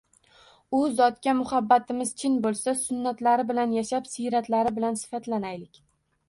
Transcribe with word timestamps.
U 0.77 0.77
zotga 0.99 1.35
muhabbatimiz 1.41 2.13
chin 2.21 2.39
bo‘lsa, 2.45 2.73
sunnatlari 2.79 3.45
bilan 3.53 3.77
yashab 3.77 4.09
siyratlari 4.15 4.75
bilan 4.81 4.99
sifatlanaylik 5.05 5.81